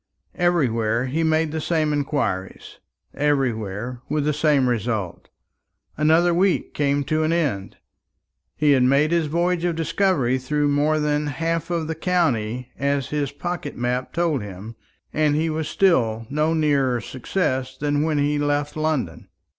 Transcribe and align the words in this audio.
Everywhere 0.33 1.05
he 1.05 1.21
made 1.21 1.51
the 1.51 1.61
same 1.61 1.93
inquiries, 1.93 2.79
everywhere 3.13 4.01
with 4.09 4.25
the 4.25 4.33
same 4.33 4.67
result. 4.67 5.29
Another 5.95 6.33
week 6.33 6.73
came 6.73 7.03
to 7.03 7.21
an 7.21 7.31
end. 7.31 7.77
He 8.55 8.71
had 8.71 8.81
made 8.81 9.11
his 9.11 9.27
voyage 9.27 9.63
of 9.63 9.75
discovery 9.75 10.39
through 10.39 10.69
more 10.69 10.99
than 10.99 11.27
half 11.27 11.69
of 11.69 11.85
the 11.85 11.93
county, 11.93 12.71
as 12.79 13.09
his 13.09 13.31
pocket 13.31 13.77
map 13.77 14.11
told 14.11 14.41
him, 14.41 14.75
and 15.13 15.37
was 15.53 15.67
still 15.67 16.25
no 16.31 16.55
nearer 16.55 16.99
success 16.99 17.77
than 17.77 18.01
when 18.01 18.17
he 18.17 18.39
left 18.39 18.75
London. 18.75 19.27